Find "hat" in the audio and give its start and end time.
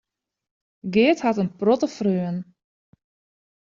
1.25-1.41